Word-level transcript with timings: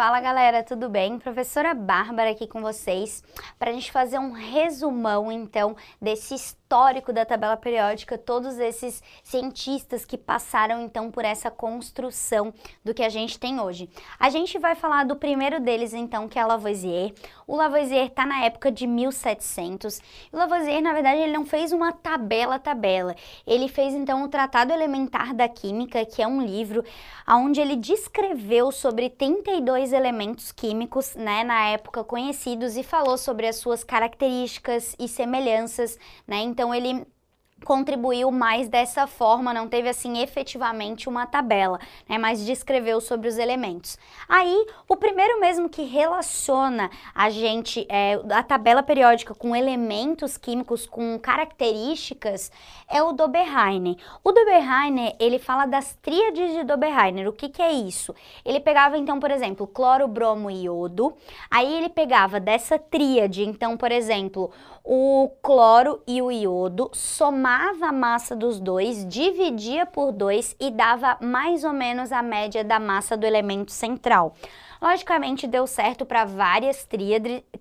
Fala 0.00 0.18
galera, 0.18 0.62
tudo 0.62 0.88
bem? 0.88 1.18
Professora 1.18 1.74
Bárbara 1.74 2.30
aqui 2.30 2.46
com 2.46 2.62
vocês 2.62 3.22
para 3.58 3.68
a 3.68 3.72
gente 3.74 3.92
fazer 3.92 4.18
um 4.18 4.32
resumão 4.32 5.30
então 5.30 5.76
desse 6.00 6.34
histórico 6.70 7.12
da 7.12 7.24
tabela 7.24 7.56
periódica, 7.56 8.16
todos 8.16 8.56
esses 8.60 9.02
cientistas 9.24 10.04
que 10.04 10.16
passaram 10.16 10.80
então 10.82 11.10
por 11.10 11.24
essa 11.24 11.50
construção 11.50 12.54
do 12.84 12.94
que 12.94 13.02
a 13.02 13.08
gente 13.08 13.40
tem 13.40 13.58
hoje. 13.58 13.90
A 14.20 14.30
gente 14.30 14.56
vai 14.56 14.76
falar 14.76 15.04
do 15.04 15.16
primeiro 15.16 15.58
deles 15.58 15.92
então, 15.92 16.28
que 16.28 16.38
é 16.38 16.44
Lavoisier. 16.44 17.12
O 17.44 17.56
Lavoisier 17.56 18.06
está 18.06 18.24
na 18.24 18.44
época 18.44 18.70
de 18.70 18.86
1700. 18.86 20.00
O 20.32 20.36
Lavoisier, 20.36 20.80
na 20.80 20.92
verdade, 20.92 21.22
ele 21.22 21.32
não 21.32 21.44
fez 21.44 21.72
uma 21.72 21.90
tabela 21.90 22.56
tabela. 22.56 23.16
Ele 23.44 23.66
fez 23.66 23.92
então 23.92 24.22
o 24.22 24.28
Tratado 24.28 24.72
Elementar 24.72 25.34
da 25.34 25.48
Química, 25.48 26.04
que 26.04 26.22
é 26.22 26.28
um 26.28 26.40
livro 26.40 26.84
onde 27.28 27.60
ele 27.60 27.74
descreveu 27.74 28.70
sobre 28.70 29.10
32 29.10 29.92
elementos 29.92 30.52
químicos, 30.52 31.16
né, 31.16 31.42
na 31.42 31.68
época 31.68 32.04
conhecidos 32.04 32.76
e 32.76 32.84
falou 32.84 33.18
sobre 33.18 33.48
as 33.48 33.56
suas 33.56 33.82
características 33.82 34.94
e 34.98 35.08
semelhanças, 35.08 35.98
né? 36.26 36.38
Então 36.38 36.59
ele 36.74 37.06
contribuiu 37.64 38.30
mais 38.30 38.68
dessa 38.68 39.06
forma, 39.06 39.52
não 39.52 39.68
teve 39.68 39.88
assim 39.88 40.18
efetivamente 40.18 41.08
uma 41.08 41.26
tabela, 41.26 41.78
né, 42.08 42.18
mas 42.18 42.44
descreveu 42.44 43.00
sobre 43.00 43.28
os 43.28 43.38
elementos. 43.38 43.98
Aí, 44.28 44.66
o 44.88 44.96
primeiro 44.96 45.40
mesmo 45.40 45.68
que 45.68 45.82
relaciona 45.82 46.90
a 47.14 47.30
gente, 47.30 47.86
é, 47.88 48.20
a 48.30 48.42
tabela 48.42 48.82
periódica 48.82 49.34
com 49.34 49.54
elementos 49.54 50.36
químicos, 50.36 50.86
com 50.86 51.18
características, 51.18 52.50
é 52.88 53.02
o 53.02 53.12
Dobereiner. 53.12 53.96
O 54.24 54.32
Dobereiner, 54.32 55.14
ele 55.18 55.38
fala 55.38 55.66
das 55.66 55.94
tríades 56.02 56.52
de 56.52 56.64
Dobereiner. 56.64 57.28
O 57.28 57.32
que, 57.32 57.48
que 57.48 57.62
é 57.62 57.72
isso? 57.72 58.14
Ele 58.44 58.60
pegava, 58.60 58.98
então, 58.98 59.20
por 59.20 59.30
exemplo, 59.30 59.66
cloro, 59.66 60.08
bromo 60.08 60.50
e 60.50 60.64
iodo, 60.64 61.14
aí 61.50 61.72
ele 61.76 61.88
pegava 61.88 62.40
dessa 62.40 62.78
tríade, 62.78 63.44
então, 63.44 63.76
por 63.76 63.92
exemplo, 63.92 64.50
o 64.84 65.30
cloro 65.42 66.02
e 66.06 66.20
o 66.22 66.30
iodo, 66.30 66.90
somava 66.92 67.86
a 67.86 67.92
massa 67.92 68.34
dos 68.34 68.58
dois, 68.58 69.06
dividia 69.06 69.86
por 69.86 70.12
dois 70.12 70.56
e 70.58 70.70
dava 70.70 71.16
mais 71.20 71.64
ou 71.64 71.72
menos 71.72 72.12
a 72.12 72.22
média 72.22 72.64
da 72.64 72.80
massa 72.80 73.16
do 73.16 73.26
elemento 73.26 73.72
central. 73.72 74.34
Logicamente 74.80 75.46
deu 75.46 75.66
certo 75.66 76.06
para 76.06 76.24
várias 76.24 76.86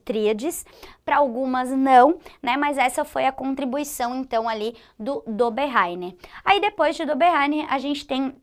tríades, 0.05 0.65
para 1.03 1.17
algumas 1.17 1.69
não, 1.69 2.17
né? 2.41 2.55
Mas 2.55 2.77
essa 2.77 3.03
foi 3.03 3.25
a 3.25 3.31
contribuição 3.31 4.15
então 4.15 4.47
ali 4.47 4.75
do 4.97 5.21
Dobereiner. 5.27 6.15
Aí 6.45 6.61
depois 6.61 6.95
de 6.95 7.05
Dobereiner 7.05 7.65
a 7.69 7.77
gente 7.77 8.07
tem 8.07 8.33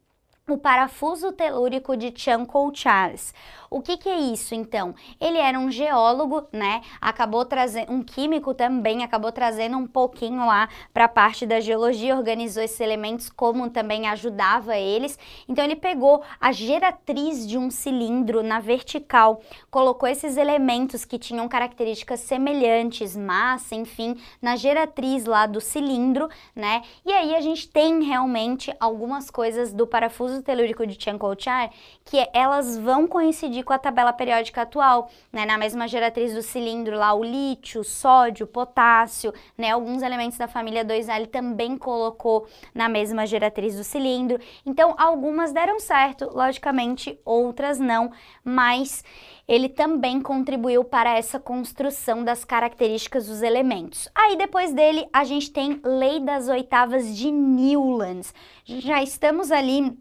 o 0.48 0.56
parafuso 0.56 1.32
telúrico 1.32 1.96
de 1.96 2.12
Chanco 2.16 2.70
Charles. 2.72 3.34
O 3.68 3.82
que, 3.82 3.96
que, 3.96 4.08
é 4.08 4.16
isso, 4.16 4.54
então? 4.54 4.94
Ele 5.20 5.38
era 5.38 5.58
um 5.58 5.72
geólogo, 5.72 6.46
né? 6.52 6.82
Acabou 7.00 7.44
trazendo, 7.44 7.92
um 7.92 8.00
químico 8.00 8.54
também, 8.54 9.02
acabou 9.02 9.32
trazendo 9.32 9.76
um 9.76 9.88
pouquinho 9.88 10.46
lá 10.46 10.68
para 10.94 11.06
a 11.06 11.08
parte 11.08 11.44
da 11.44 11.58
geologia, 11.58 12.16
organizou 12.16 12.62
esses 12.62 12.78
elementos, 12.78 13.28
como 13.28 13.68
também 13.70 14.06
ajudava 14.06 14.76
eles. 14.76 15.18
Então, 15.48 15.64
ele 15.64 15.74
pegou 15.74 16.22
a 16.40 16.52
geratriz 16.52 17.44
de 17.44 17.58
um 17.58 17.68
cilindro 17.68 18.40
na 18.40 18.60
vertical, 18.60 19.40
colocou 19.68 20.08
esses 20.08 20.36
elementos 20.36 21.04
que 21.04 21.18
tinham 21.18 21.48
características 21.48 22.20
semelhantes, 22.20 23.16
massa, 23.16 23.74
enfim, 23.74 24.16
na 24.40 24.54
geratriz 24.54 25.24
lá 25.24 25.44
do 25.44 25.60
cilindro, 25.60 26.28
né? 26.54 26.82
E 27.04 27.12
aí 27.12 27.34
a 27.34 27.40
gente 27.40 27.68
tem 27.68 28.04
realmente 28.04 28.72
algumas 28.78 29.28
coisas 29.28 29.72
do 29.72 29.88
parafuso 29.88 30.35
uso 30.36 30.42
telúrico 30.42 30.86
de 30.86 31.02
Chiang-Chai, 31.02 31.70
que 32.04 32.28
elas 32.32 32.76
vão 32.78 33.06
coincidir 33.06 33.64
com 33.64 33.72
a 33.72 33.78
tabela 33.78 34.12
periódica 34.12 34.62
atual, 34.62 35.10
né? 35.32 35.46
Na 35.46 35.58
mesma 35.58 35.88
geratriz 35.88 36.34
do 36.34 36.42
cilindro 36.42 36.96
lá, 36.96 37.12
o 37.14 37.24
lítio, 37.24 37.82
sódio, 37.82 38.46
potássio, 38.46 39.32
né? 39.56 39.70
Alguns 39.70 40.02
elementos 40.02 40.38
da 40.38 40.46
família 40.46 40.84
2A 40.84 41.16
ele 41.16 41.26
também 41.26 41.76
colocou 41.76 42.46
na 42.74 42.88
mesma 42.88 43.26
geratriz 43.26 43.76
do 43.76 43.84
cilindro. 43.84 44.38
Então, 44.64 44.94
algumas 44.98 45.52
deram 45.52 45.80
certo, 45.80 46.30
logicamente, 46.32 47.18
outras 47.24 47.78
não, 47.78 48.10
mas 48.44 49.02
ele 49.48 49.68
também 49.68 50.20
contribuiu 50.20 50.82
para 50.82 51.16
essa 51.16 51.38
construção 51.38 52.24
das 52.24 52.44
características 52.44 53.26
dos 53.26 53.42
elementos. 53.42 54.08
Aí 54.14 54.36
depois 54.36 54.72
dele 54.72 55.06
a 55.12 55.22
gente 55.24 55.52
tem 55.52 55.80
Lei 55.84 56.18
das 56.18 56.48
Oitavas 56.48 57.16
de 57.16 57.30
Newlands. 57.30 58.34
Já 58.64 59.02
estamos 59.02 59.52
ali 59.52 59.96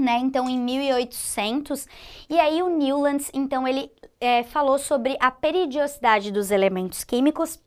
né? 0.00 0.18
Então, 0.18 0.48
em 0.48 0.58
1800, 0.58 1.86
e 2.28 2.38
aí 2.38 2.62
o 2.62 2.68
Newlands, 2.68 3.30
então, 3.32 3.66
ele 3.66 3.90
é, 4.20 4.42
falou 4.42 4.78
sobre 4.78 5.16
a 5.20 5.30
periodicidade 5.30 6.30
dos 6.30 6.50
elementos 6.50 7.04
químicos 7.04 7.58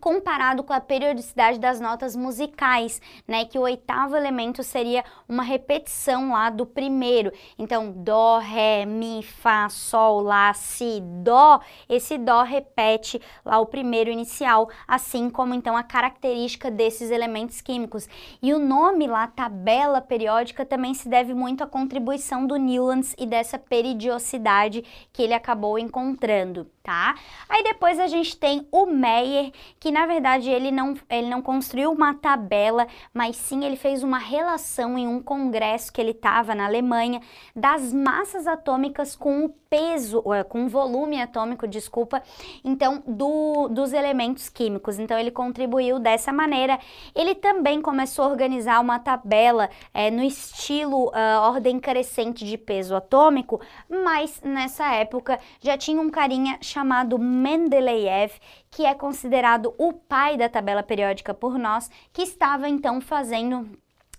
comparado 0.00 0.62
com 0.62 0.72
a 0.72 0.80
periodicidade 0.80 1.58
das 1.58 1.80
notas 1.80 2.14
musicais, 2.14 3.00
né, 3.26 3.44
que 3.44 3.58
o 3.58 3.62
oitavo 3.62 4.16
elemento 4.16 4.62
seria 4.62 5.04
uma 5.28 5.42
repetição 5.42 6.32
lá 6.32 6.50
do 6.50 6.66
primeiro. 6.66 7.32
Então, 7.58 7.92
dó, 7.92 8.38
ré, 8.38 8.84
mi, 8.84 9.22
fá, 9.22 9.68
sol, 9.68 10.20
lá, 10.20 10.52
si, 10.54 11.00
dó, 11.02 11.60
esse 11.88 12.18
dó 12.18 12.42
repete 12.42 13.20
lá 13.44 13.58
o 13.58 13.66
primeiro 13.66 14.10
inicial, 14.10 14.68
assim 14.86 15.30
como 15.30 15.54
então 15.54 15.76
a 15.76 15.82
característica 15.82 16.70
desses 16.70 17.10
elementos 17.10 17.60
químicos. 17.60 18.08
E 18.42 18.52
o 18.52 18.58
nome 18.58 19.06
lá, 19.06 19.26
tabela 19.26 20.00
periódica, 20.00 20.64
também 20.64 20.94
se 20.94 21.08
deve 21.08 21.34
muito 21.34 21.62
à 21.62 21.66
contribuição 21.66 22.46
do 22.46 22.56
Newlands 22.56 23.14
e 23.18 23.26
dessa 23.26 23.58
periodicidade 23.58 24.84
que 25.12 25.22
ele 25.22 25.34
acabou 25.34 25.78
encontrando 25.78 26.70
tá? 26.86 27.16
Aí 27.48 27.64
depois 27.64 27.98
a 27.98 28.06
gente 28.06 28.36
tem 28.36 28.64
o 28.70 28.86
Meyer, 28.86 29.50
que 29.80 29.85
na 29.90 30.06
verdade 30.06 30.50
ele 30.50 30.70
não, 30.70 30.94
ele 31.08 31.28
não 31.28 31.42
construiu 31.42 31.92
uma 31.92 32.14
tabela, 32.14 32.86
mas 33.12 33.36
sim 33.36 33.64
ele 33.64 33.76
fez 33.76 34.02
uma 34.02 34.18
relação 34.18 34.98
em 34.98 35.06
um 35.06 35.22
congresso 35.22 35.92
que 35.92 36.00
ele 36.00 36.10
estava 36.10 36.54
na 36.54 36.66
Alemanha 36.66 37.20
das 37.54 37.92
massas 37.92 38.46
atômicas 38.46 39.16
com 39.16 39.44
o 39.44 39.48
peso, 39.68 40.22
com 40.48 40.64
o 40.64 40.68
volume 40.68 41.20
atômico, 41.20 41.66
desculpa, 41.66 42.22
então 42.64 43.02
do, 43.06 43.68
dos 43.68 43.92
elementos 43.92 44.48
químicos. 44.48 44.98
Então 44.98 45.18
ele 45.18 45.30
contribuiu 45.30 45.98
dessa 45.98 46.32
maneira. 46.32 46.78
Ele 47.14 47.34
também 47.34 47.82
começou 47.82 48.24
a 48.24 48.28
organizar 48.28 48.80
uma 48.80 48.98
tabela 48.98 49.68
é, 49.92 50.10
no 50.10 50.22
estilo 50.22 51.08
uh, 51.08 51.40
ordem 51.42 51.78
crescente 51.78 52.44
de 52.44 52.56
peso 52.56 52.94
atômico, 52.94 53.60
mas 53.88 54.40
nessa 54.42 54.94
época 54.94 55.38
já 55.60 55.76
tinha 55.76 56.00
um 56.00 56.10
carinha 56.10 56.58
chamado 56.60 57.18
Mendeleev, 57.18 58.32
que 58.76 58.84
é 58.84 58.92
considerado 58.92 59.74
o 59.78 59.90
pai 59.90 60.36
da 60.36 60.50
tabela 60.50 60.82
periódica 60.82 61.32
por 61.32 61.58
nós, 61.58 61.90
que 62.12 62.20
estava 62.20 62.68
então 62.68 63.00
fazendo 63.00 63.66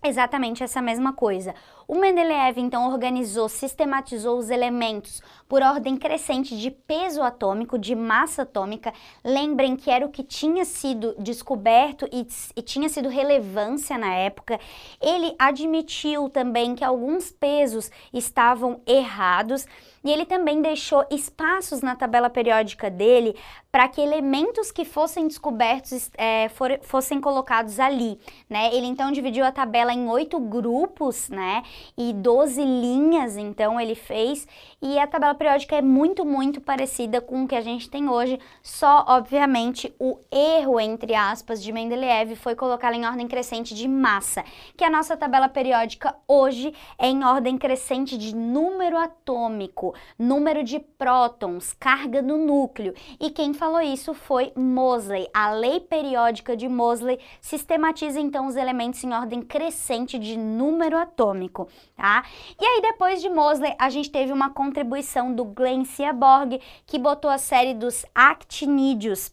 exatamente 0.03 0.63
essa 0.63 0.81
mesma 0.81 1.13
coisa. 1.13 1.53
O 1.87 1.95
Mendeleev 1.95 2.57
então 2.57 2.91
organizou, 2.91 3.47
sistematizou 3.47 4.37
os 4.37 4.49
elementos 4.49 5.21
por 5.47 5.61
ordem 5.61 5.95
crescente 5.95 6.57
de 6.57 6.69
peso 6.69 7.23
atômico, 7.23 7.79
de 7.79 7.95
massa 7.95 8.41
atômica. 8.41 8.93
Lembrem 9.23 9.77
que 9.77 9.89
era 9.89 10.05
o 10.05 10.11
que 10.11 10.21
tinha 10.21 10.65
sido 10.65 11.15
descoberto 11.17 12.05
e, 12.11 12.27
e 12.57 12.61
tinha 12.61 12.89
sido 12.89 13.07
relevância 13.07 13.97
na 13.97 14.13
época. 14.13 14.59
Ele 15.01 15.33
admitiu 15.39 16.29
também 16.29 16.75
que 16.75 16.83
alguns 16.83 17.31
pesos 17.31 17.89
estavam 18.11 18.81
errados 18.85 19.65
e 20.03 20.11
ele 20.11 20.25
também 20.25 20.61
deixou 20.61 21.05
espaços 21.09 21.81
na 21.81 21.95
tabela 21.95 22.29
periódica 22.29 22.89
dele 22.89 23.35
para 23.71 23.87
que 23.87 24.01
elementos 24.01 24.71
que 24.71 24.85
fossem 24.85 25.27
descobertos 25.27 26.09
é, 26.17 26.49
for, 26.49 26.79
fossem 26.81 27.19
colocados 27.19 27.79
ali, 27.79 28.17
né? 28.49 28.73
Ele 28.73 28.87
então 28.87 29.11
dividiu 29.11 29.45
a 29.45 29.51
tabela 29.51 29.93
em 29.93 30.07
oito 30.07 30.39
grupos, 30.39 31.29
né? 31.29 31.61
E 31.97 32.13
12 32.13 32.61
linhas, 32.63 33.37
então 33.37 33.79
ele 33.79 33.95
fez, 33.95 34.47
e 34.81 34.99
a 34.99 35.07
tabela 35.07 35.33
periódica 35.33 35.75
é 35.75 35.81
muito, 35.81 36.25
muito 36.25 36.61
parecida 36.61 37.19
com 37.19 37.43
o 37.43 37.47
que 37.47 37.55
a 37.55 37.61
gente 37.61 37.89
tem 37.89 38.09
hoje, 38.09 38.39
só, 38.61 39.05
obviamente, 39.07 39.93
o 39.99 40.19
erro, 40.31 40.79
entre 40.79 41.15
aspas, 41.15 41.61
de 41.61 41.71
Mendeleev 41.71 42.35
foi 42.35 42.55
colocá-la 42.55 42.95
em 42.95 43.05
ordem 43.05 43.27
crescente 43.27 43.73
de 43.73 43.87
massa, 43.87 44.43
que 44.75 44.83
a 44.83 44.89
nossa 44.89 45.17
tabela 45.17 45.49
periódica 45.49 46.15
hoje 46.27 46.73
é 46.97 47.07
em 47.07 47.23
ordem 47.23 47.57
crescente 47.57 48.17
de 48.17 48.35
número 48.35 48.97
atômico, 48.97 49.93
número 50.17 50.63
de 50.63 50.79
prótons, 50.79 51.73
carga 51.73 52.21
no 52.21 52.37
núcleo, 52.37 52.93
e 53.19 53.29
quem 53.29 53.53
falou 53.53 53.81
isso 53.81 54.13
foi 54.13 54.51
Mosley. 54.55 55.27
A 55.33 55.51
lei 55.51 55.79
periódica 55.79 56.55
de 56.55 56.67
Mosley 56.67 57.19
sistematiza 57.41 58.19
então 58.19 58.47
os 58.47 58.55
elementos 58.55 59.03
em 59.03 59.13
ordem 59.13 59.41
crescente 59.41 60.19
de 60.19 60.37
número 60.37 60.97
atômico 60.97 61.66
tá? 61.95 62.25
E 62.59 62.65
aí 62.65 62.81
depois 62.81 63.21
de 63.21 63.29
Mosley, 63.29 63.75
a 63.79 63.89
gente 63.89 64.09
teve 64.09 64.31
uma 64.31 64.49
contribuição 64.49 65.33
do 65.33 65.45
Glenn 65.45 65.85
Seaborg, 65.85 66.61
que 66.85 66.99
botou 66.99 67.29
a 67.29 67.37
série 67.37 67.73
dos 67.73 68.05
actinídeos 68.13 69.31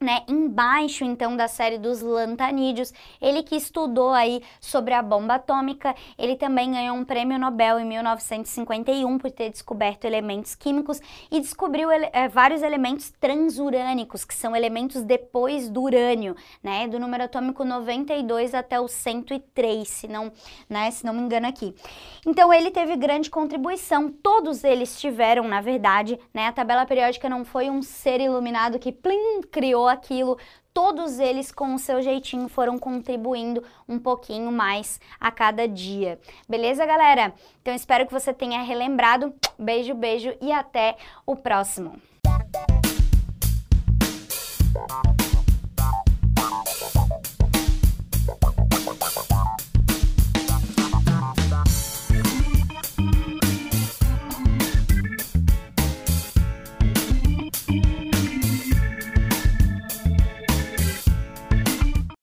né, 0.00 0.22
embaixo 0.28 1.04
então 1.04 1.36
da 1.36 1.48
série 1.48 1.78
dos 1.78 2.02
lantanídeos, 2.02 2.92
ele 3.20 3.42
que 3.42 3.56
estudou 3.56 4.10
aí 4.10 4.42
sobre 4.60 4.92
a 4.92 5.02
bomba 5.02 5.34
atômica, 5.34 5.94
ele 6.18 6.36
também 6.36 6.72
ganhou 6.72 6.96
um 6.96 7.04
prêmio 7.04 7.38
Nobel 7.38 7.78
em 7.78 7.84
1951 7.84 9.18
por 9.18 9.30
ter 9.30 9.50
descoberto 9.50 10.04
elementos 10.04 10.54
químicos 10.54 11.00
e 11.30 11.40
descobriu 11.40 11.90
ele, 11.90 12.08
é, 12.12 12.28
vários 12.28 12.62
elementos 12.62 13.10
transurânicos, 13.20 14.24
que 14.24 14.34
são 14.34 14.54
elementos 14.54 15.02
depois 15.02 15.70
do 15.70 15.82
urânio, 15.82 16.36
né, 16.62 16.86
do 16.86 16.98
número 16.98 17.24
atômico 17.24 17.64
92 17.64 18.54
até 18.54 18.78
o 18.78 18.88
103, 18.88 19.88
se 19.88 20.08
não, 20.08 20.30
né, 20.68 20.90
se 20.90 21.04
não 21.04 21.14
me 21.14 21.20
engano 21.20 21.46
aqui. 21.46 21.74
Então 22.26 22.52
ele 22.52 22.70
teve 22.70 22.96
grande 22.96 23.30
contribuição, 23.30 24.10
todos 24.10 24.64
eles 24.64 25.00
tiveram, 25.00 25.48
na 25.48 25.60
verdade, 25.60 26.18
né, 26.32 26.48
a 26.48 26.52
tabela 26.52 26.84
periódica 26.84 27.28
não 27.28 27.44
foi 27.44 27.70
um 27.70 27.80
ser 27.80 28.20
iluminado 28.20 28.78
que 28.78 28.92
plim, 28.92 29.40
criou 29.50 29.83
aquilo, 29.88 30.38
todos 30.72 31.18
eles 31.18 31.52
com 31.52 31.74
o 31.74 31.78
seu 31.78 32.02
jeitinho 32.02 32.48
foram 32.48 32.78
contribuindo 32.78 33.62
um 33.88 33.98
pouquinho 33.98 34.50
mais 34.50 35.00
a 35.20 35.30
cada 35.30 35.68
dia. 35.68 36.18
Beleza, 36.48 36.84
galera? 36.84 37.32
Então 37.62 37.72
espero 37.74 38.06
que 38.06 38.12
você 38.12 38.32
tenha 38.32 38.62
relembrado. 38.62 39.32
Beijo, 39.58 39.94
beijo 39.94 40.34
e 40.40 40.50
até 40.52 40.96
o 41.24 41.36
próximo. 41.36 42.00